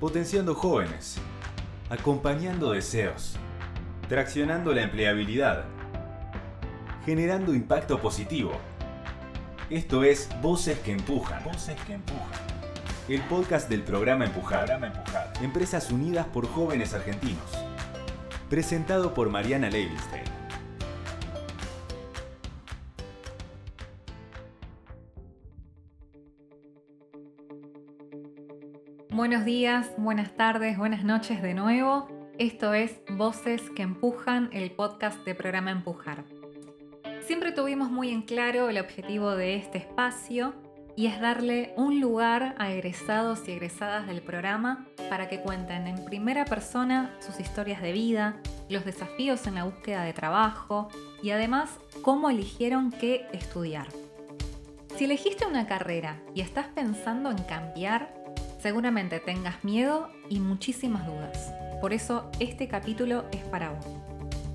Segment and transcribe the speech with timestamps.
[0.00, 1.18] potenciando jóvenes,
[1.90, 3.36] acompañando deseos,
[4.08, 5.66] traccionando la empleabilidad,
[7.04, 8.52] generando impacto positivo.
[9.68, 11.44] Esto es Voces que Empujan.
[11.44, 12.40] Voces que Empujan.
[13.10, 14.80] El podcast del programa Empujar.
[15.42, 17.50] Empresas unidas por jóvenes argentinos.
[18.48, 20.29] Presentado por Mariana Leibstein.
[29.20, 32.08] Buenos días, buenas tardes, buenas noches de nuevo.
[32.38, 36.24] Esto es Voces que Empujan, el podcast de programa Empujar.
[37.26, 40.54] Siempre tuvimos muy en claro el objetivo de este espacio
[40.96, 46.02] y es darle un lugar a egresados y egresadas del programa para que cuenten en
[46.06, 48.40] primera persona sus historias de vida,
[48.70, 50.88] los desafíos en la búsqueda de trabajo
[51.22, 53.86] y además cómo eligieron qué estudiar.
[54.96, 58.19] Si elegiste una carrera y estás pensando en cambiar,
[58.62, 61.50] Seguramente tengas miedo y muchísimas dudas.
[61.80, 63.86] Por eso este capítulo es para vos.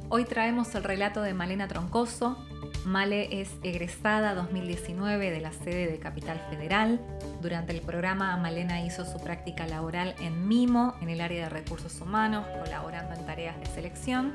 [0.10, 2.38] Hoy traemos el relato de Malena Troncoso.
[2.86, 7.02] Male es egresada 2019 de la sede de Capital Federal.
[7.42, 12.00] Durante el programa Malena hizo su práctica laboral en Mimo, en el área de recursos
[12.00, 14.34] humanos, colaborando en tareas de selección.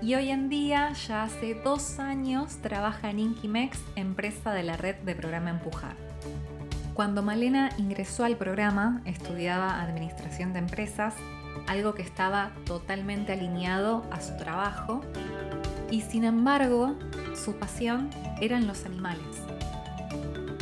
[0.00, 4.94] Y hoy en día, ya hace dos años, trabaja en Inkimex, empresa de la red
[4.94, 5.96] de programa Empujar.
[6.98, 11.14] Cuando Malena ingresó al programa, estudiaba Administración de Empresas,
[11.68, 15.02] algo que estaba totalmente alineado a su trabajo,
[15.92, 16.96] y sin embargo,
[17.36, 18.10] su pasión
[18.40, 19.22] eran los animales.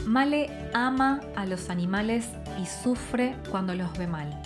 [0.04, 2.28] Male ama a los animales
[2.62, 4.38] y sufre cuando los ve mal.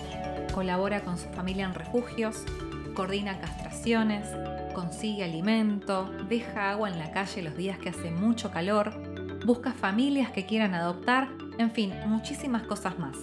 [0.53, 2.45] Colabora con su familia en refugios,
[2.93, 4.25] coordina castraciones,
[4.73, 8.93] consigue alimento, deja agua en la calle los días que hace mucho calor,
[9.45, 13.17] busca familias que quieran adoptar en fin, muchísimas cosas más.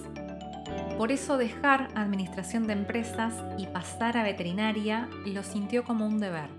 [0.97, 6.49] Por eso dejar administración de empresas y pasar a veterinaria lo sintió como un deber.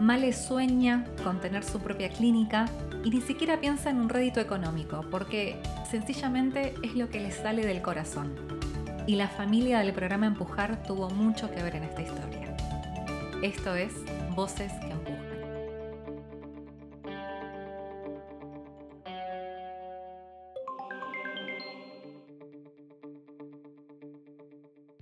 [0.00, 2.66] Male sueña con tener su propia clínica
[3.04, 5.60] y ni siquiera piensa en un rédito económico, porque
[5.90, 8.34] sencillamente es lo que le sale del corazón.
[9.06, 12.56] Y la familia del programa Empujar tuvo mucho que ver en esta historia.
[13.42, 13.92] Esto es
[14.34, 14.97] Voces que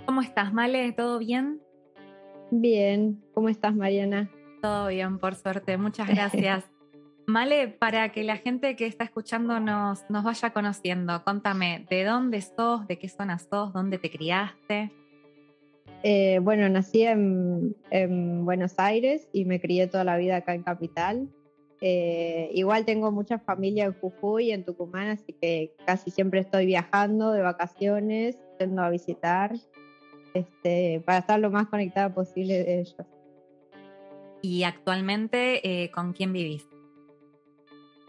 [0.07, 0.93] ¿Cómo estás, Male?
[0.93, 1.61] ¿Todo bien?
[2.53, 4.31] Bien, ¿cómo estás, Mariana?
[4.63, 5.77] Todo bien, por suerte.
[5.77, 6.65] Muchas gracias.
[7.27, 12.41] Male, para que la gente que está escuchando nos, nos vaya conociendo, contame, ¿de dónde
[12.41, 12.87] sos?
[12.87, 13.73] ¿De qué zona sos?
[13.73, 14.93] ¿Dónde te criaste?
[16.05, 17.75] Eh, bueno, nací en,
[18.45, 21.29] Buenos Aires y me crié toda la vida acá en Capital.
[21.81, 26.65] Eh, igual tengo mucha familia en Jujuy y en Tucumán, así que casi siempre estoy
[26.65, 29.53] viajando de vacaciones, yendo a visitar.
[30.37, 33.07] Este, para estar lo más conectada posible de ellos.
[34.43, 36.69] ¿Y actualmente eh, con quién vivís?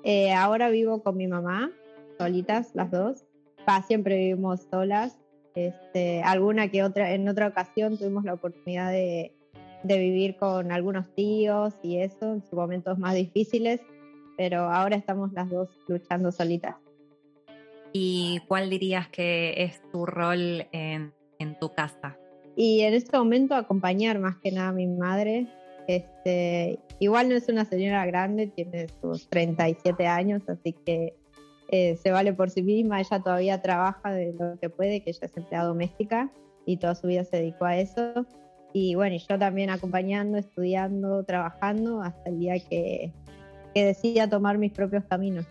[0.03, 1.71] Eh, ahora vivo con mi mamá,
[2.17, 3.23] solitas las dos.
[3.87, 5.17] siempre vivimos solas.
[5.55, 9.33] Este, alguna que otra, en otra ocasión tuvimos la oportunidad de,
[9.83, 13.81] de vivir con algunos tíos y eso en sus momentos más difíciles,
[14.37, 16.75] pero ahora estamos las dos luchando solitas.
[17.93, 22.17] ¿Y cuál dirías que es tu rol en en tu casa?
[22.55, 25.47] Y en este momento acompañar más que nada a mi madre.
[25.87, 31.15] Este, igual no es una señora grande, tiene sus 37 años, así que
[31.69, 32.99] eh, se vale por sí misma.
[32.99, 36.31] Ella todavía trabaja de lo que puede, que ella es empleada doméstica
[36.65, 38.25] y toda su vida se dedicó a eso.
[38.73, 43.11] Y bueno, y yo también acompañando, estudiando, trabajando hasta el día que,
[43.73, 45.45] que decida tomar mis propios caminos.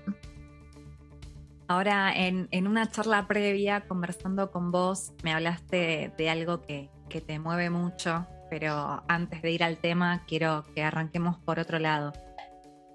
[1.69, 6.91] Ahora, en, una charla previa, conversando con vos, me hablaste de, algo que,
[7.27, 12.13] te mueve mucho, pero antes de ir al tema, quiero que arranquemos por otro lado.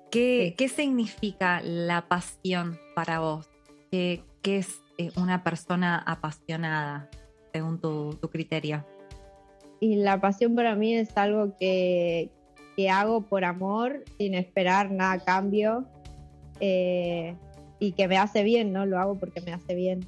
[0.09, 3.50] ¿Qué, significa la pasión para vos?
[3.92, 7.09] ¿Qué, es eh, una persona apasionada,
[7.52, 8.85] según tu, criterio?
[9.82, 12.29] Y la pasión para mí es algo que,
[12.90, 15.85] hago por amor, sin esperar nada a cambio.
[16.62, 17.35] Eh,
[17.82, 18.86] y que me hace bien, ¿no?
[18.86, 20.06] Lo hago porque me hace bien.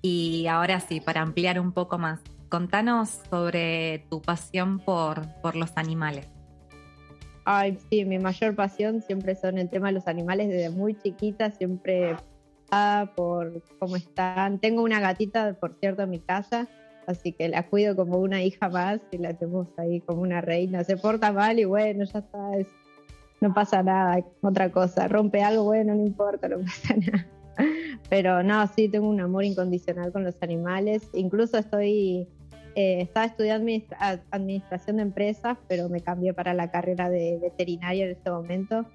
[0.00, 5.76] Y ahora sí, para ampliar un poco más, contanos sobre tu pasión por, por los
[5.76, 6.26] animales.
[7.44, 11.50] Ay, sí, mi mayor pasión siempre son el tema de los animales desde muy chiquita,
[11.50, 12.16] siempre
[13.14, 14.58] por cómo están.
[14.60, 16.68] Tengo una gatita, por cierto, en mi casa,
[17.06, 20.84] así que la cuido como una hija más y la tenemos ahí como una reina.
[20.84, 22.50] Se porta mal y bueno, ya está,
[23.40, 27.26] no pasa nada, otra cosa, rompe algo, bueno, no importa, no pasa nada.
[28.08, 31.08] pero no, sí, tengo un amor incondicional con los animales.
[31.12, 32.26] Incluso estoy,
[32.74, 33.70] eh, estaba estudiando
[34.30, 38.86] administración de empresas, pero me cambié para la carrera de veterinaria en este momento,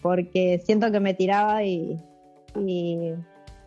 [0.00, 1.98] porque siento que me tiraba y,
[2.56, 3.14] y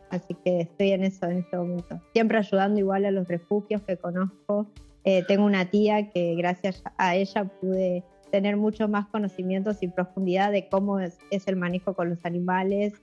[0.10, 2.02] así que estoy en eso en este momento.
[2.14, 4.68] Siempre ayudando igual a los refugios que conozco.
[5.04, 10.52] Eh, tengo una tía que gracias a ella pude tener mucho más conocimientos y profundidad
[10.52, 12.94] de cómo es, el manejo con los animales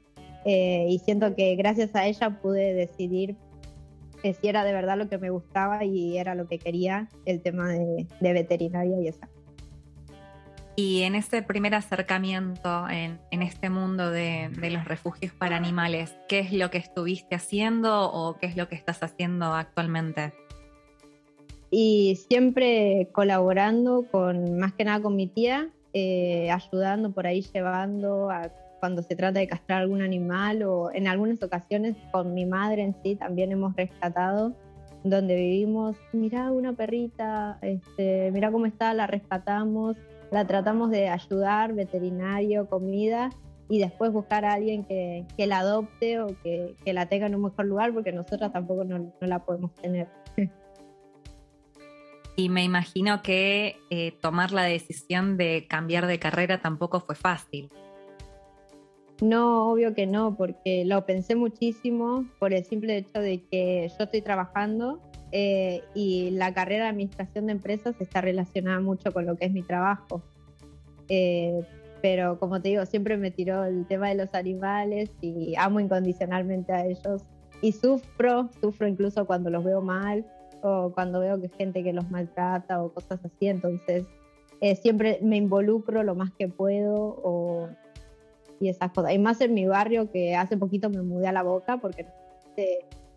[0.44, 3.36] eh, y siento que gracias a ella pude decidir
[4.32, 7.68] si era de verdad lo que me gustaba y era lo que quería el tema
[7.68, 9.28] de, veterinaria y esa.
[10.74, 16.38] Y en ese primer acercamiento en, este mundo de, de, los refugios para animales, ¿qué
[16.38, 20.32] es lo que estuviste haciendo o qué es lo que estás haciendo actualmente?
[21.74, 28.30] Y siempre colaborando con, más que nada con mi tía, eh, ayudando por ahí, llevando
[28.30, 32.82] a, cuando se trata de castrar algún animal o en algunas ocasiones con mi madre
[32.82, 34.52] en sí también hemos rescatado
[35.02, 39.96] donde vivimos, mirá una perrita, este, mirá cómo está, la rescatamos,
[40.30, 43.30] la tratamos de ayudar, veterinario, comida,
[43.68, 47.34] y después buscar a alguien que, que la adopte o que, que, la tenga en
[47.34, 50.08] un mejor lugar, porque nosotras tampoco no, no la podemos tener.
[52.36, 57.68] Y me imagino que eh, tomar la decisión de cambiar de carrera tampoco fue fácil.
[59.20, 64.04] No, obvio que no, porque lo pensé muchísimo por el simple hecho de que yo
[64.04, 65.00] estoy trabajando
[65.30, 69.52] eh, y la carrera de administración de empresas está relacionada mucho con lo que es
[69.52, 70.22] mi trabajo.
[71.08, 71.60] Eh,
[72.00, 76.72] pero como te digo, siempre me tiró el tema de los animales y amo incondicionalmente
[76.72, 77.22] a ellos
[77.60, 80.26] y sufro, sufro incluso cuando los veo mal
[80.62, 84.04] o cuando veo que gente que los maltrata o cosas así, entonces
[84.60, 87.68] eh, siempre me involucro lo más que puedo o,
[88.60, 89.12] y esas cosas.
[89.12, 92.06] Y más en mi barrio que hace poquito me mudé a la boca porque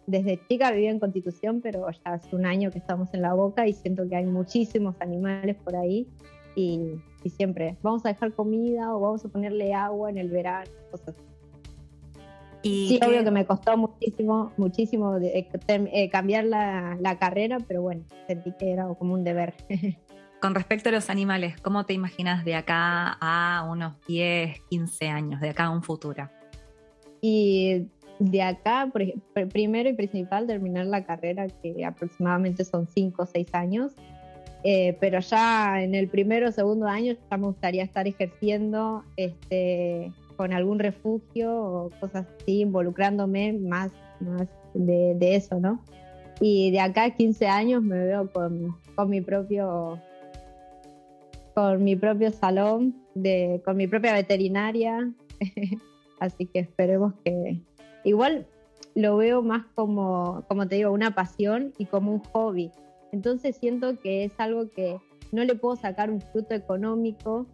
[0.07, 3.67] desde chica vivía en Constitución, pero ya hace un año que estamos en la boca
[3.67, 6.07] y siento que hay muchísimos animales por ahí
[6.55, 10.69] y, y siempre vamos a dejar comida o vamos a ponerle agua en el verano,
[10.91, 11.34] cosas así
[12.69, 18.51] sí, obvio que me costó muchísimo, muchísimo eh, eh, cambiar la, carrera, pero bueno, sentí
[18.57, 19.53] que era como un deber.
[20.41, 25.41] Con respecto a los animales, ¿cómo te imaginas de acá a unos 10, 15 años,
[25.41, 26.29] de acá a un futuro?
[27.21, 27.87] Y
[28.19, 28.91] de acá,
[29.51, 33.93] primero y principal, terminar la carrera, que aproximadamente son 5 o 6 años.
[34.67, 40.11] Eh, pero ya en el primero o segundo año ya me gustaría estar ejerciendo este,
[40.35, 45.83] con algún refugio o cosas así, involucrándome más, más de, eso, ¿no?
[46.39, 49.99] Y de acá a 15 años me veo con, con mi propio
[51.55, 55.11] con mi propio salón, de, con mi propia veterinaria.
[56.19, 57.61] Así que esperemos que.
[58.03, 58.45] Igual
[58.93, 62.71] lo veo más como, como te digo, una pasión y como un hobby.
[63.11, 64.99] Entonces siento que es algo que
[65.31, 67.47] no le puedo sacar un fruto económico,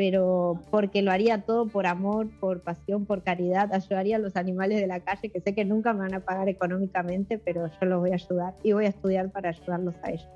[0.00, 4.80] pero porque lo haría todo por amor, por pasión, por caridad, ayudaría a los animales
[4.80, 8.00] de la calle, que sé que nunca me van a pagar económicamente, pero yo los
[8.00, 10.26] voy a ayudar y voy a estudiar para ayudarlos a ellos.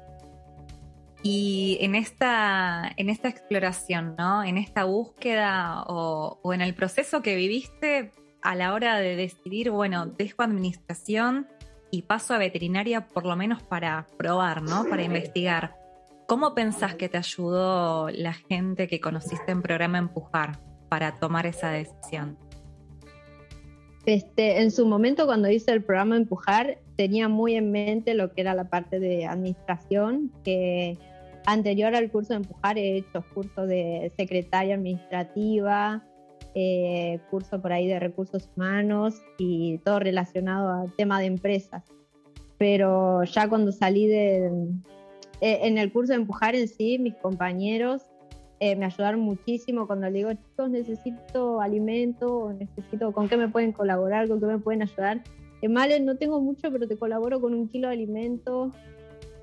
[1.22, 4.44] Y en esta, en esta exploración, ¿no?
[4.44, 8.12] En esta búsqueda o, en el proceso que viviste
[8.42, 11.48] a la hora de decidir, bueno, dejo administración
[11.90, 14.84] y paso a veterinaria por lo menos para probar, ¿no?
[14.84, 15.83] Para investigar.
[16.26, 21.70] ¿Cómo pensás que te ayudó la gente que conociste en programa Empujar para tomar esa
[21.70, 22.38] decisión?
[24.06, 28.40] Este, en su momento cuando hice el programa Empujar tenía muy en mente lo que
[28.40, 30.98] era la parte de administración, que
[31.44, 36.04] anterior al curso de Empujar he hecho cursos de secretaria administrativa,
[36.54, 41.84] eh, curso por ahí de recursos humanos y todo relacionado al tema de empresas.
[42.56, 44.50] Pero ya cuando salí de,
[45.40, 48.02] eh, en el curso de empujar en sí, mis compañeros
[48.60, 53.72] eh, me ayudaron muchísimo cuando le digo, chicos, necesito alimento, necesito, ¿con qué me pueden
[53.72, 54.28] colaborar?
[54.28, 55.22] ¿Con qué me pueden ayudar?
[55.60, 58.70] Eh, Male, no tengo mucho, pero te colaboro con un kilo de alimento,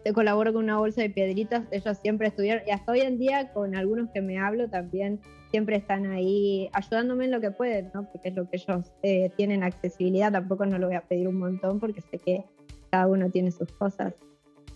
[0.03, 1.65] te colaboro con una bolsa de piedritas.
[1.71, 5.19] Ellos siempre estudiaron, y hasta hoy en día, con algunos que me hablo también,
[5.51, 8.09] siempre están ahí ayudándome en lo que pueden, ¿no?
[8.09, 8.91] Porque es lo que ellos
[9.35, 10.31] tienen accesibilidad.
[10.31, 12.45] Tampoco no lo voy a pedir un montón porque sé que
[12.89, 14.15] cada uno tiene sus cosas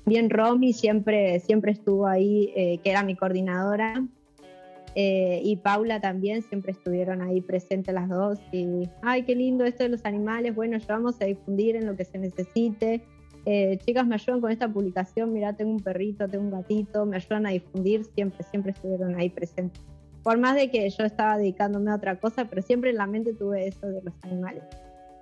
[0.05, 4.05] bien Romy siempre, siempre estuvo ahí, eh, que era mi coordinadora,
[4.95, 8.39] eh, y Paula también siempre estuvieron ahí presentes las dos.
[8.53, 11.95] Y, ay, qué lindo esto de los animales, bueno, ya vamos a difundir en lo
[11.95, 13.03] que se necesite.
[13.45, 17.17] Eh, chicas, me ayudan con esta publicación, mira, tengo un perrito, tengo un gatito, me
[17.17, 19.83] ayudan a difundir, siempre, siempre estuvieron ahí presentes.
[20.23, 23.33] Por más de que yo estaba dedicándome a otra cosa, pero siempre en la mente
[23.33, 24.63] tuve eso de los animales.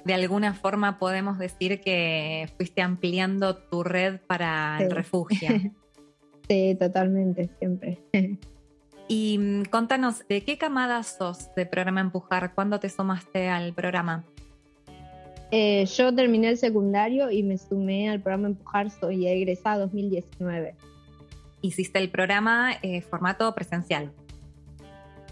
[0.05, 5.49] De alguna forma podemos decir que fuiste ampliando tu red para el refugio.
[6.49, 7.99] sí, totalmente, siempre.
[9.07, 12.53] y mm, contanos, ¿de qué camada sos de programa Empujar?
[12.53, 14.25] ¿Cuándo te sumaste al programa?
[15.51, 20.75] Eh, yo terminé el secundario y me sumé al programa Empujar, soy egresada 2019.
[21.61, 24.11] Hiciste el programa eh, formato presencial.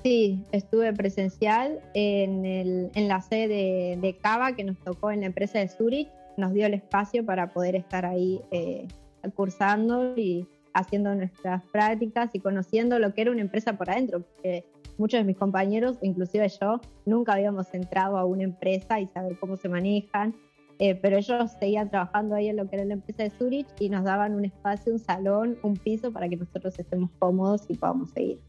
[0.04, 5.68] Sí, estuve presencial en, la sede de, Cava que nos tocó en la empresa de
[5.68, 6.10] Zurich.
[6.38, 8.88] Nos dio el espacio para poder estar ahí eh,
[9.36, 14.66] cursando y haciendo nuestras prácticas y conociendo lo que era una empresa por adentro, porque
[14.98, 19.58] muchos de mis compañeros, inclusive yo, nunca habíamos entrado a una empresa y saber cómo
[19.58, 20.34] se manejan,
[20.80, 23.90] eh, pero ellos seguían trabajando ahí en lo que era la empresa de Zurich y
[23.90, 28.10] nos daban un espacio, un salón, un piso para que nosotros estemos cómodos y podamos
[28.12, 28.40] seguir.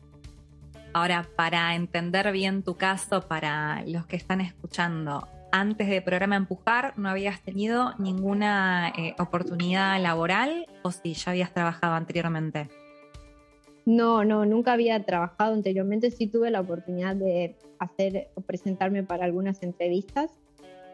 [0.94, 6.98] Ahora, para entender bien tu caso, para los que están escuchando, antes del programa Empujar,
[6.98, 12.68] ¿no habías tenido ninguna eh, oportunidad laboral o si ya habías trabajado anteriormente?
[13.84, 16.10] No, no, nunca había trabajado anteriormente.
[16.10, 20.30] Sí tuve la oportunidad de hacer o presentarme para algunas entrevistas,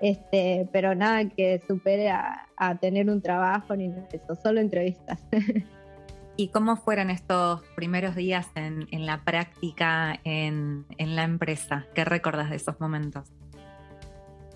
[0.01, 2.45] este, pero nada que supere a,
[2.81, 5.21] tener un trabajo ni nada de eso, solo entrevistas.
[6.41, 11.87] ¿Y cómo fueron estos primeros días en, la práctica en, la empresa?
[11.97, 13.33] ¿Qué recordas de esos momentos?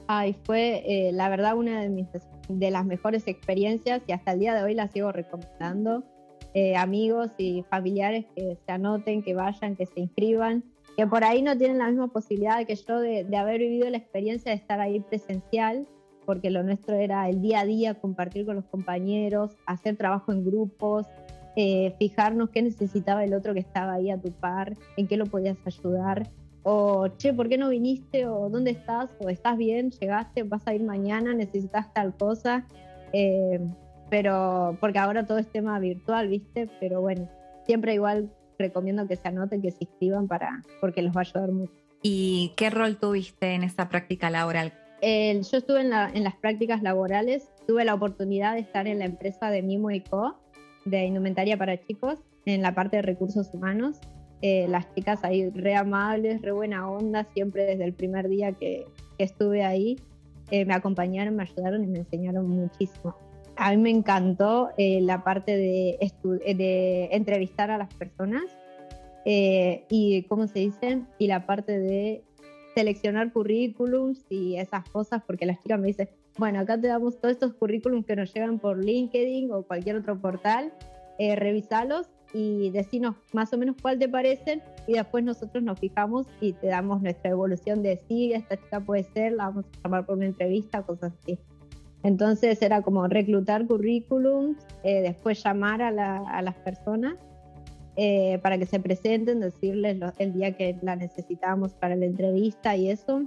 [0.06, 2.06] Ay, fue eh, la verdad una de,
[2.48, 6.04] de las mejores experiencias y hasta el día de hoy la sigo recomendando.
[6.54, 10.62] Eh, amigos y familiares que se anoten, que vayan, que se inscriban,
[10.96, 14.52] que por ahí no tienen la misma posibilidad que yo de, haber vivido la experiencia
[14.52, 15.88] de estar ahí presencial,
[16.26, 20.44] porque lo nuestro era el día a día, compartir con los compañeros, hacer trabajo en
[20.44, 21.06] grupos,
[21.56, 25.26] eh, fijarnos qué necesitaba el otro que estaba ahí a tu par, en qué lo
[25.26, 26.30] podías ayudar,
[26.62, 28.26] o che, ¿por qué no viniste?
[28.26, 29.11] o ¿dónde estás?
[29.18, 29.90] o ¿estás bien?
[29.90, 30.44] ¿Llegaste?
[30.44, 31.35] ¿vas a ir mañana?
[31.35, 32.66] ¿necesitas tal cosa?
[33.12, 33.61] Eh,
[34.11, 36.68] pero porque ahora todo es tema virtual, ¿viste?
[36.80, 37.28] Pero bueno,
[37.66, 41.50] siempre igual recomiendo que se anoten, que se inscriban para, porque los va a ayudar
[41.50, 41.73] mucho.
[42.02, 44.73] ¿Y qué rol tuviste en esa práctica laboral?
[45.02, 49.61] yo estuve en, las prácticas laborales, tuve la oportunidad de estar en la empresa de
[49.61, 50.37] Mimo y Co,
[50.84, 53.98] de indumentaria para chicos, en la parte de recursos humanos.
[54.40, 58.86] Eh, las chicas ahí re amables, re buena onda, siempre desde el primer día que,
[59.18, 60.00] estuve ahí,
[60.50, 63.14] eh, me acompañaron, me ayudaron y me enseñaron muchísimo
[63.56, 65.98] a mí me encantó eh, la parte de,
[66.54, 68.44] de, entrevistar a las personas
[69.24, 71.02] eh, y, ¿cómo se dice?
[71.18, 72.22] Y la parte de
[72.74, 76.08] seleccionar currículums y esas cosas, porque las chicas me dicen,
[76.38, 80.18] bueno, acá te damos todos estos currículums que nos llegan por LinkedIn o cualquier otro
[80.18, 80.72] portal,
[81.18, 86.26] eh, revisalos y decirnos más o menos cuál te parecen y después nosotros nos fijamos
[86.40, 90.06] y te damos nuestra evolución de sí, esta chica puede ser, la vamos a llamar
[90.06, 91.38] por una entrevista, cosas así.
[92.02, 95.92] Entonces era como reclutar currículums, eh, después llamar a,
[96.42, 97.16] las personas
[97.96, 102.90] eh, para que se presenten, decirles el día que la necesitábamos para la entrevista y
[102.90, 103.22] eso,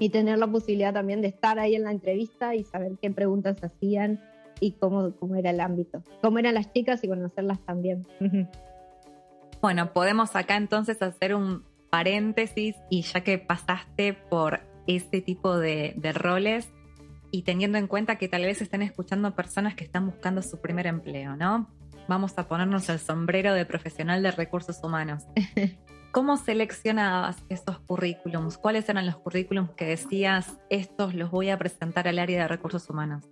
[0.00, 3.62] y tener la posibilidad también de estar ahí en la entrevista y saber qué preguntas
[3.62, 4.20] hacían
[4.58, 8.06] y cómo, cómo era el ámbito, cómo eran las chicas y conocerlas también.
[9.62, 15.92] Bueno, podemos acá entonces hacer un paréntesis y ya que pasaste por ese tipo de,
[15.96, 16.68] de roles,
[17.30, 20.86] y teniendo en cuenta que tal vez estén escuchando personas que están buscando su primer
[20.86, 21.68] empleo, ¿no?
[22.08, 25.24] Vamos a ponernos el sombrero de profesional de recursos humanos.
[26.12, 28.58] ¿Cómo seleccionabas esos currículums?
[28.58, 32.90] ¿Cuáles eran los currículums que decías, estos los voy a presentar al área de recursos
[32.90, 33.24] humanos?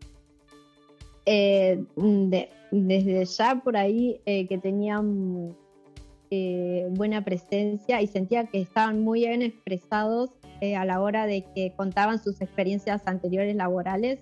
[1.27, 1.83] Eh,
[2.71, 5.57] desde ya por ahí eh, que tenían
[6.31, 10.31] eh, buena presencia y sentía que estaban muy bien expresados
[10.77, 14.21] a la hora de que contaban sus experiencias anteriores laborales,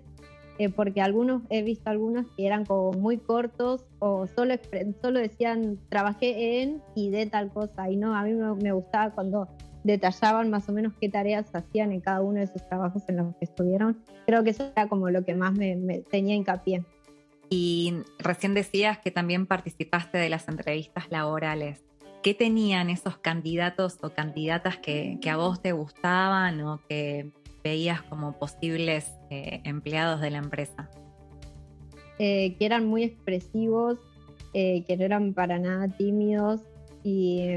[0.59, 4.55] eh, porque algunos, he visto algunos que eran como muy cortos o solo,
[5.03, 9.49] solo decían trabajé en y de tal cosa, y no, a mí me, gustaba cuando
[9.85, 13.37] detallaban más o menos qué tareas hacían en cada uno de esos trabajos en los
[13.37, 13.99] que estuvieron.
[14.27, 16.85] Creo que eso era como lo que más me, me tenía hincapié.
[17.49, 21.85] Y recién decías que también participaste de las entrevistas laborales.
[22.23, 27.31] ¿Qué tenían esos candidatos o candidatas que, a vos te gustaban o que
[27.67, 30.89] veías como posibles eh, empleados de la empresa?
[32.21, 33.99] Eh, que eran muy expresivos,
[34.55, 36.61] eh, que no eran para nada tímidos
[37.03, 37.51] y,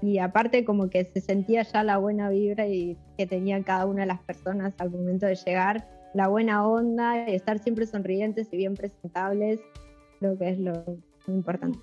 [0.00, 4.00] y, aparte como que se sentía ya la buena vibra y que tenía cada una
[4.00, 8.74] de las personas al momento de llegar, la buena onda, estar siempre sonrientes y bien
[8.74, 9.60] presentables,
[10.20, 10.84] creo que es lo
[11.28, 11.78] importante.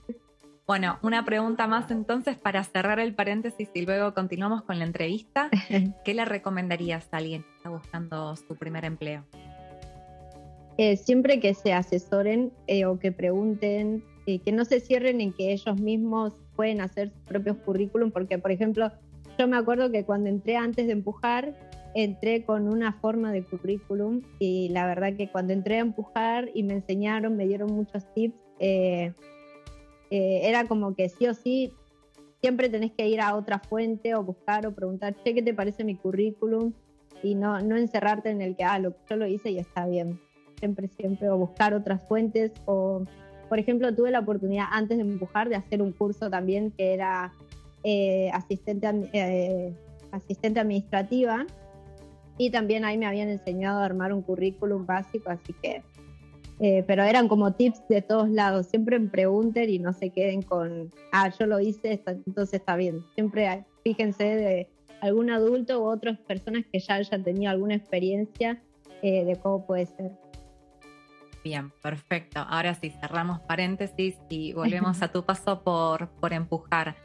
[0.69, 5.49] Bueno, una pregunta más entonces para cerrar el paréntesis y luego continuamos con la entrevista.
[6.05, 9.23] ¿Qué le recomendarías a alguien que está buscando su primer empleo?
[10.77, 15.33] Eh, siempre que se asesoren eh, o que pregunten, eh, que no se cierren en
[15.33, 18.91] que ellos mismos pueden hacer sus propios currículum, porque por ejemplo,
[19.39, 21.55] yo me acuerdo que cuando entré antes de empujar,
[21.95, 26.61] entré con una forma de currículum y la verdad que cuando entré a empujar y
[26.61, 29.13] me enseñaron, me dieron muchos tips, eh,
[30.09, 31.73] eh, era como que sí o sí,
[32.41, 35.83] siempre tenés que ir a otra fuente o buscar o preguntar, che, ¿qué te parece
[35.83, 36.73] mi currículum?
[37.21, 40.19] Y no, no encerrarte en el que, ah, lo, yo lo hice y está bien.
[40.59, 42.51] Siempre, siempre, o buscar otras fuentes.
[42.65, 43.03] O,
[43.49, 47.33] por ejemplo, tuve la oportunidad antes de empujar de hacer un curso también que era
[47.83, 49.75] eh, asistente,
[50.11, 51.45] asistente administrativa
[52.39, 55.83] y también ahí me habían enseñado a armar un currículum básico, así que,
[56.59, 60.91] eh, pero eran como tips de todos lados, siempre pregunten y no se queden con,
[61.11, 64.69] ah, yo lo hice, entonces está bien, siempre fíjense de
[65.01, 68.61] algún adulto u otras personas que ya hayan tenido alguna experiencia
[69.01, 70.11] eh, de cómo puede ser.
[71.43, 72.39] Bien, perfecto.
[72.41, 76.97] Ahora sí, cerramos paréntesis y volvemos a tu paso por, por empujar.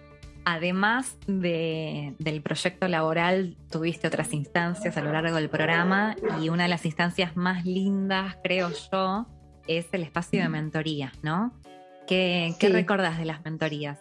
[0.44, 6.68] Además del proyecto laboral, tuviste otras instancias a lo largo del programa y una de
[6.68, 9.26] las instancias más lindas, creo yo,
[9.66, 11.52] es el espacio de mentoría, ¿no?
[12.06, 13.99] ¿Qué, recordás de las mentorías?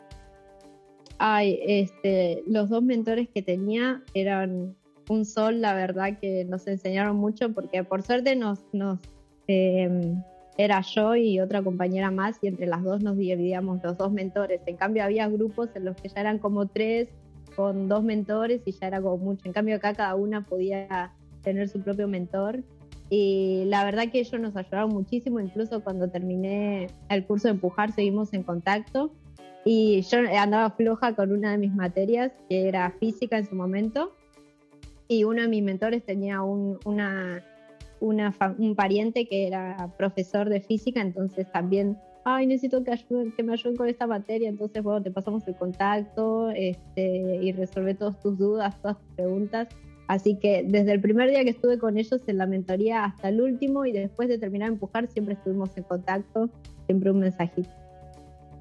[1.17, 4.75] Ay, este, los dos mentores que tenía eran
[5.09, 8.99] un sol, la verdad que nos enseñaron mucho porque por suerte nos, nos
[9.47, 10.21] em,
[10.57, 14.61] era yo y otra compañera más y entre las dos nos dividíamos los dos mentores.
[14.65, 17.09] En cambio había grupos en los que ya eran como tres
[17.55, 19.41] con dos mentores y ya era como mucho.
[19.45, 22.63] En cambio acá cada una podía tener su propio mentor
[23.15, 27.91] y la verdad que ellos nos ayudaron muchísimo, incluso cuando terminé el curso de empujar
[27.91, 29.11] seguimos en contacto
[29.63, 34.15] y yo andaba floja con una de mis materias que era física en su momento
[35.07, 37.43] y uno de mis mentores tenía una
[38.01, 43.53] un pariente que era profesor de física, entonces también, ay, necesito que, ayuden, que me
[43.53, 48.39] ayuden con esta materia, entonces, bueno, te pasamos el contacto este, y resuelve todas tus
[48.39, 49.67] dudas, todas tus preguntas.
[50.07, 53.41] Así que desde el primer día que estuve con ellos en la mentoría hasta el
[53.41, 56.49] último y después de terminar de empujar, siempre estuvimos en contacto,
[56.85, 57.69] siempre un mensajito.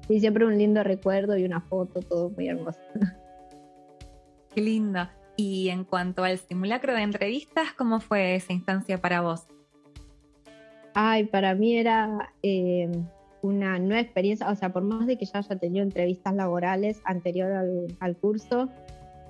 [0.09, 2.79] Y siempre un lindo recuerdo y una foto, todo muy hermoso.
[4.55, 5.13] Qué linda.
[5.35, 9.47] Y en cuanto al simulacro de entrevistas, ¿cómo fue esa instancia para vos?
[10.93, 12.91] Ay, para mí era eh,
[13.41, 17.51] una nueva experiencia, o sea, por más de que ya haya tenido entrevistas laborales anterior
[17.99, 18.69] al, curso,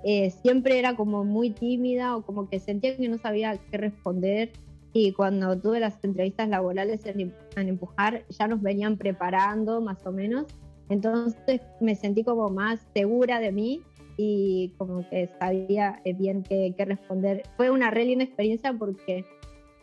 [0.04, 4.52] eh, siempre era como muy tímida o como que sentía que no sabía qué responder.
[4.92, 10.12] Y cuando tuve las entrevistas laborales en, en Empujar, ya nos venían preparando más o
[10.12, 10.46] menos.
[10.90, 13.82] Entonces me sentí como más segura de mí
[14.18, 17.44] y como que sabía eh, bien qué, responder.
[17.58, 19.26] Fue una re linda experiencia porque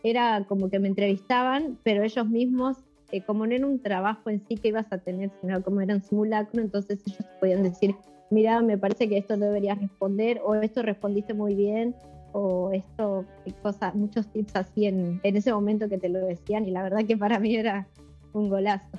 [0.03, 2.77] era como que me entrevistaban, pero ellos mismos,
[3.11, 5.95] eh, como no era un trabajo en sí que ibas a tener, sino como era
[5.95, 7.95] un simulacro, entonces ellos podían decir,
[8.31, 11.95] mira, me parece que esto deberías responder, o esto respondiste muy bien,
[12.33, 13.25] o esto,
[13.61, 17.05] cosas, muchos tips así en, en ese momento que te lo decían, y la verdad
[17.05, 17.87] que para mí era
[18.33, 18.89] un golazo.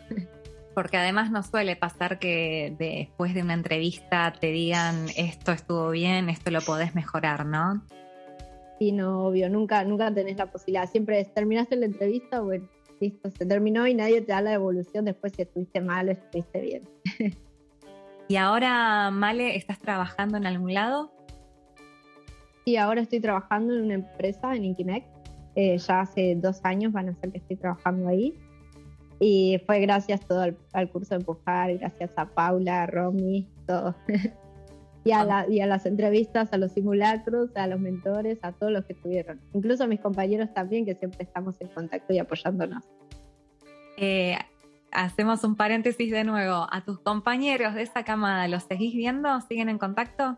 [0.74, 6.30] Porque además no suele pasar que después de una entrevista te digan esto estuvo bien,
[6.30, 7.82] esto lo podés mejorar, ¿no?
[8.78, 10.88] Sí, no, obvio, nunca, nunca tenés la posibilidad.
[10.88, 12.68] Siempre terminaste la entrevista, bueno,
[13.00, 16.60] listo, se terminó y nadie te da la devolución después si estuviste mal o estuviste
[16.60, 16.82] bien.
[18.28, 21.12] ¿Y ahora, Male, estás trabajando en algún lado?
[22.64, 25.06] Sí, ahora estoy trabajando en una empresa en Inkimex.
[25.54, 28.34] Eh, ya hace dos años van a ser que estoy trabajando ahí.
[29.20, 33.94] Y fue gracias todo al, curso de empujar, gracias a Paula, a Romy, todo.
[35.04, 38.84] y, a y a las entrevistas, a los simulacros, a los mentores, a todos los
[38.84, 39.40] que estuvieron.
[39.52, 42.84] Incluso a mis compañeros también, que siempre estamos en contacto y apoyándonos.
[43.96, 44.36] Eh,
[44.92, 46.66] hacemos un paréntesis de nuevo.
[46.70, 49.40] ¿A tus compañeros de esa camada los seguís viendo?
[49.42, 50.36] ¿Siguen en contacto?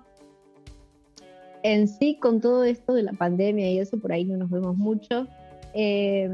[1.63, 4.77] En sí, con todo esto de la pandemia y eso, por ahí no nos vemos
[4.77, 5.27] mucho.
[5.75, 6.31] Eh,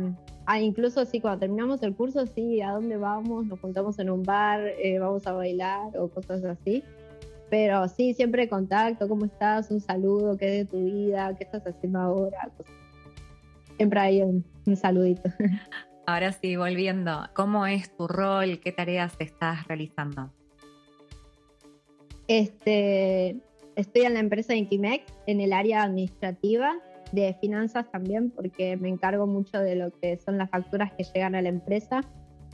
[0.52, 3.46] Ah, incluso sí, cuando terminamos el curso, sí, ¿a dónde vamos?
[3.46, 6.82] Nos juntamos en un bar, eh, vamos a bailar o cosas así.
[7.50, 9.70] Pero sí, siempre contacto, ¿cómo estás?
[9.70, 11.36] Un saludo, ¿qué de tu vida?
[11.36, 12.50] ¿Qué estás haciendo ahora?
[13.76, 15.30] Siempre hay un, un saludito.
[16.12, 18.58] Ahora sí, volviendo, ¿cómo es tu rol?
[18.58, 20.28] ¿Qué tareas estás realizando?
[22.26, 23.36] Este,
[23.76, 26.74] estoy en la empresa Intimex, en el área administrativa
[27.12, 31.36] de finanzas también, porque me encargo mucho de lo que son las facturas que llegan
[31.36, 32.00] a la empresa.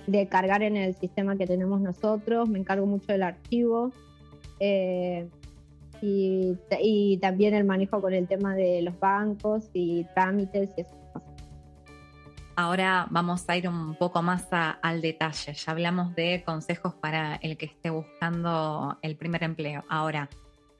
[0.06, 3.90] de cargar en el sistema que tenemos nosotros, me encargo mucho del archivo
[4.60, 5.28] eh,
[6.02, 11.05] y, y, también el manejo con el tema de los bancos y trámites y cosas.
[12.58, 15.52] Ahora vamos a ir un poco más al detalle.
[15.52, 19.84] Ya hablamos de consejos para el que esté buscando el primer empleo.
[19.90, 20.30] Ahora,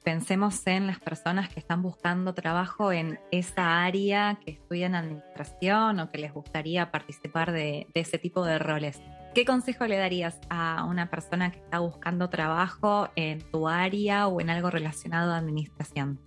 [0.03, 6.11] pensemos en las personas que están buscando trabajo en esa área, que estudian administración o
[6.11, 9.03] que les gustaría participar de, de ese tipo de roles.
[9.35, 14.41] ¿Qué consejo le darías a una persona que está buscando trabajo en tu área o
[14.41, 16.19] en algo relacionado a administración?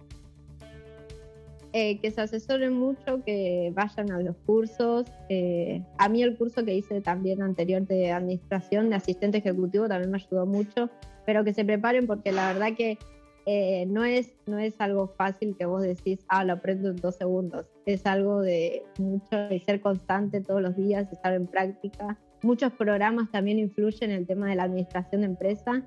[1.72, 5.06] Eh, que se asesoren mucho, que vayan a los cursos.
[5.30, 10.10] Eh, a mí el curso que hice también anterior de administración, de asistente ejecutivo, también
[10.10, 10.90] me ayudó mucho,
[11.26, 12.98] pero que se preparen porque la verdad que
[13.46, 17.18] eh, no, es, no es algo fácil que vos decís, ah, lo aprendo en dos
[17.18, 17.68] segundos.
[17.86, 23.30] Es algo de mucho de ser constante todos los días, estar en práctica Muchos programas
[23.32, 25.84] también influyen en el tema de la administración de empresa.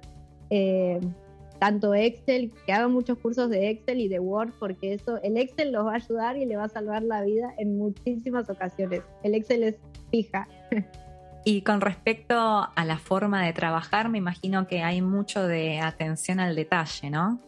[1.62, 5.70] Tanto Excel, que hagan muchos cursos de Excel y de Word, porque eso, el Excel
[5.70, 9.03] los va a ayudar y le va a salvar la vida en muchísimas ocasiones.
[9.22, 9.77] El Excel es
[10.11, 10.48] fija.
[11.44, 16.38] Y con respecto a la forma de trabajar, me imagino que hay mucho de atención
[16.38, 17.40] al detalle, ¿no?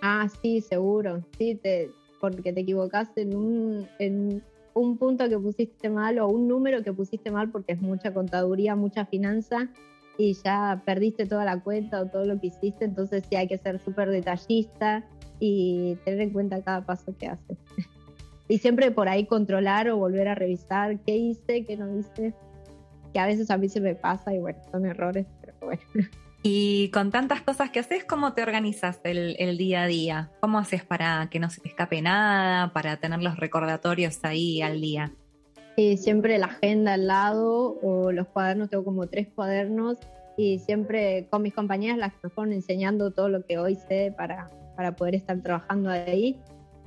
[0.00, 1.22] Ah, sí, seguro.
[1.36, 4.42] Sí, te, porque te equivocaste en un, en
[4.72, 8.74] un punto que pusiste mal o un número que pusiste mal porque es mucha contaduría,
[8.74, 9.68] mucha finanza
[10.18, 13.56] y ya perdiste toda la cuenta o todo lo que hiciste, entonces sí hay que
[13.56, 15.04] ser súper detallista
[15.38, 17.56] y tener en cuenta cada paso que haces.
[18.48, 22.34] y siempre por ahí controlar o volver a revisar qué hice, qué no hice,
[23.12, 25.82] que a veces a mí se me pasa y bueno, son errores, pero bueno.
[26.42, 30.30] Y con tantas cosas que haces, ¿cómo te organizas el, día a día?
[30.40, 34.80] ¿Cómo haces para que no se te escape nada, para tener los recordatorios ahí al
[34.80, 35.12] día?
[35.78, 39.96] Y siempre la agenda al lado o los cuadernos, tengo como tres cuadernos
[40.36, 44.12] y siempre con mis compañeras las que me fueron enseñando todo lo que hoy sé
[44.16, 46.36] para, para poder estar trabajando ahí.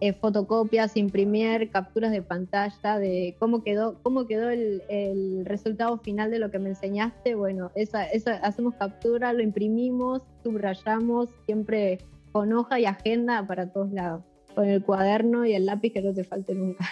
[0.01, 6.29] Eh, fotocopias, imprimir, capturas de pantalla de cómo quedó, cómo quedó el, el, resultado final
[6.29, 7.35] de lo que me enseñaste.
[7.35, 11.99] Bueno, esa, esa, hacemos captura, lo imprimimos, subrayamos, siempre
[12.33, 16.13] con hoja y agenda para todos lados, con el cuaderno y el lápiz que no
[16.13, 16.83] te falte nunca.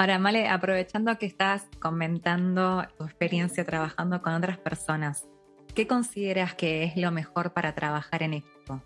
[0.00, 5.28] Ahora, Male, aprovechando que estás comentando tu experiencia trabajando con otras personas,
[5.74, 8.80] ¿qué consideras que es lo mejor para trabajar en equipo?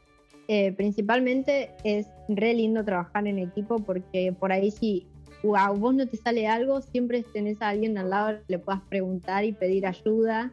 [0.49, 5.07] Eh, principalmente es re lindo trabajar en equipo porque por ahí si
[5.57, 9.45] a vos no te sale algo, siempre tenés a alguien al lado le puedas preguntar
[9.45, 10.51] y pedir ayuda.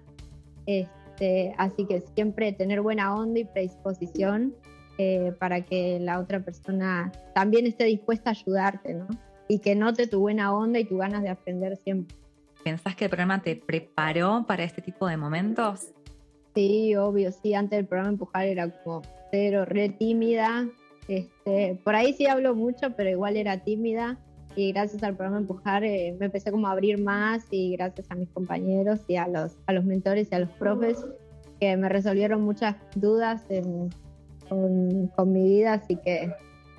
[0.67, 4.53] Este, así que siempre tener buena onda y predisposición
[4.99, 9.07] eh, para que la otra persona también esté dispuesta a ayudarte, ¿no?
[9.51, 12.15] Y que note tu buena onda y tu ganas de aprender siempre.
[12.63, 15.89] ¿Pensás que el programa te preparó para este tipo de momentos?
[16.55, 17.53] Sí, obvio, sí.
[17.53, 20.69] Antes del programa Empujar era como cero, re tímida.
[21.09, 24.17] Este, por ahí sí hablo mucho, pero igual era tímida.
[24.55, 28.15] Y gracias al programa Empujar eh, me empecé como a abrir más y gracias a
[28.15, 31.05] mis compañeros y a los, a los mentores y a los profes
[31.59, 33.43] que me resolvieron muchas dudas
[34.47, 35.73] con, con, mi vida.
[35.73, 36.33] Así que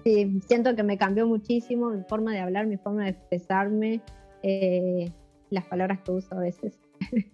[0.05, 4.01] sí, siento que me cambió muchísimo mi forma de hablar, mi forma de expresarme,
[4.43, 5.11] eh,
[5.51, 6.79] las palabras que uso a veces.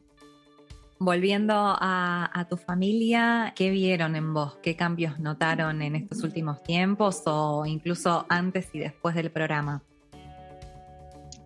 [1.01, 4.57] Volviendo a, tu familia, ¿qué vieron en vos?
[4.63, 9.85] ¿Qué cambios notaron en estos últimos tiempos o incluso antes y después del programa?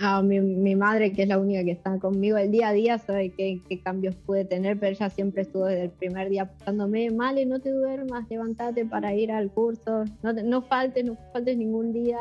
[0.04, 3.30] Ah, mi, madre, que es la única que está conmigo el día a día, sabe
[3.30, 7.60] qué, cambios pude tener, pero ella siempre estuvo desde el primer día apuntándome, Male, no
[7.60, 12.18] te duermas, levántate para ir al curso, no, no faltes, no faltes ningún día.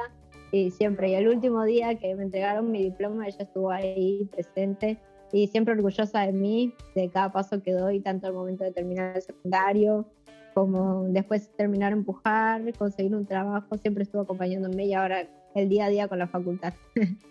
[0.52, 5.00] Y siempre, y el último día que me entregaron mi diploma, ella estuvo ahí presente
[5.32, 9.15] y siempre orgullosa de mí, de cada paso que doy, tanto al momento de terminar
[9.15, 10.06] el secundario
[10.54, 15.86] como después de terminar empujar, conseguir un trabajo, siempre estuvo acompañándome y ahora el día
[15.86, 16.76] a día con la facultad.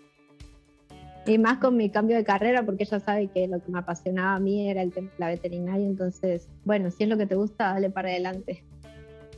[1.25, 4.35] y más con mi cambio de carrera, porque ella sabe que lo que me apasionaba
[4.35, 7.89] a mí era el la veterinaria, entonces, bueno, si es lo que te gusta, dale
[7.89, 8.63] para adelante.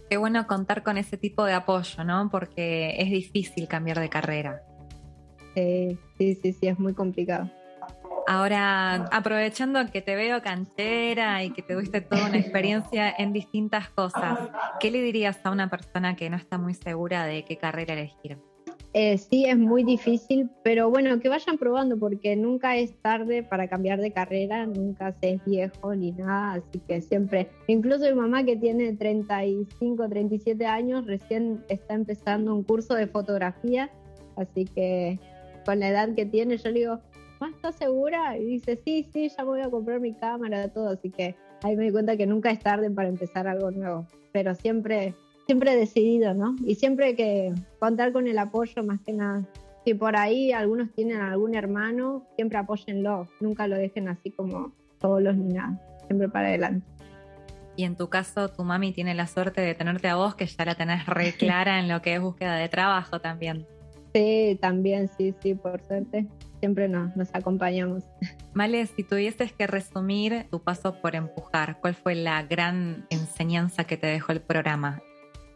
[0.09, 2.29] Qué bueno contar con ese tipo de apoyo, ¿no?
[2.29, 4.63] Porque es difícil cambiar de carrera.
[5.55, 7.49] sí, sí, sí, es muy complicado.
[8.25, 13.89] Ahora, aprovechando que te veo cantera y que te tuviste toda una experiencia en distintas
[13.89, 14.39] cosas,
[14.79, 18.37] ¿qué le dirías a una persona que no está muy segura de qué carrera elegir?
[18.93, 23.67] Eh, sí, es muy difícil, pero bueno, que vayan probando porque nunca es tarde para
[23.67, 28.43] cambiar de carrera, nunca se es viejo ni nada, así que siempre, incluso mi mamá
[28.43, 33.89] que tiene 35, 37 años, recién está empezando un curso de fotografía,
[34.35, 35.19] así que
[35.65, 36.99] con la edad que tiene, yo le digo,
[37.49, 38.37] ¿estás segura?
[38.37, 40.89] Y dice, sí, sí, ya voy a comprar mi cámara, todo.
[40.89, 44.07] Así que ahí me di cuenta que nunca es tarde para empezar algo nuevo.
[44.31, 46.55] Pero siempre, siempre decidido, ¿no?
[46.65, 49.43] Y siempre que contar con el apoyo más que nada.
[49.85, 53.27] Si por ahí algunos tienen algún hermano, siempre apóyenlo.
[53.41, 55.79] Nunca lo dejen así como solos ni nada.
[56.07, 56.85] Siempre para adelante.
[57.75, 60.65] Y en tu caso, tu mami tiene la suerte de tenerte a vos, que ya
[60.65, 63.65] la tenés re clara en lo que es búsqueda de trabajo también.
[64.13, 66.27] Sí, también, sí, sí, por suerte.
[66.59, 68.03] Siempre nos, nos acompañamos.
[68.53, 73.97] Male, si tuvieses que resumir tu paso por empujar, ¿cuál fue la gran enseñanza que
[73.97, 75.01] te dejó el programa?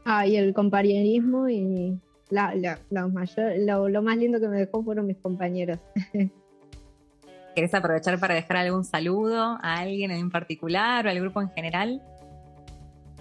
[0.10, 2.54] Ah, y el compañerismo y la,
[2.90, 5.80] lo, mayor, lo, lo más lindo que me dejó fueron mis compañeros.
[7.56, 12.02] ¿Querés aprovechar para dejar algún saludo a alguien en particular o al grupo en general?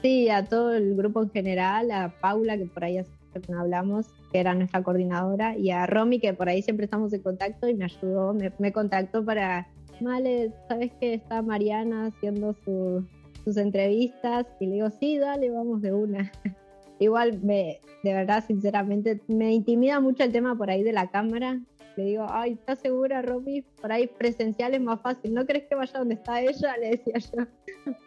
[0.01, 3.11] Sí, a todo el grupo en general, a Paula, que por ahí hace
[3.49, 7.21] no hablamos, que era nuestra coordinadora, y a Romy, que por ahí siempre estamos en
[7.21, 9.67] contacto y me ayudó, me, contactó para,
[10.01, 14.47] vale, ¿sabes que está Mariana haciendo sus entrevistas?
[14.61, 16.31] Y le digo, sí, dale, vamos de una.
[16.99, 21.61] Igual, me, de verdad, sinceramente, me intimida mucho el tema por ahí de la cámara,
[21.97, 23.63] le digo, ay, ¿estás segura, Romy?
[23.63, 25.33] Por ahí presencial es más fácil.
[25.33, 26.77] ¿No crees que vaya donde está ella?
[26.81, 27.47] Le decía yo.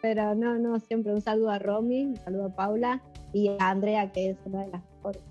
[0.00, 4.12] Pero no, no, siempre un saludo a Romy, un saludo a Paula y a Andrea,
[4.12, 5.22] que es una de las mejores.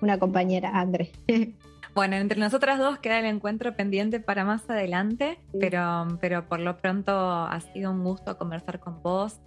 [0.00, 1.10] Una compañera, André.
[1.94, 6.78] Bueno, entre nosotras dos queda el encuentro pendiente para más adelante, pero, pero por lo
[6.78, 9.40] pronto ha sido un gusto conversar con vos,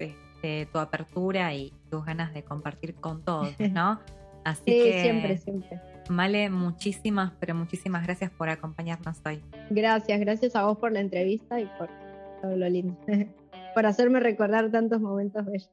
[0.45, 3.99] de, tu apertura y tus ganas de compartir con todos, ¿no?
[4.43, 5.81] Así sí, siempre, siempre.
[6.09, 9.41] Male, muchísimas, pero muchísimas gracias por acompañarnos hoy.
[9.71, 11.89] Gracias, gracias a vos por la entrevista y por
[12.41, 12.95] todo lo lindo,
[13.73, 15.71] por hacerme recordar tantos momentos bellos.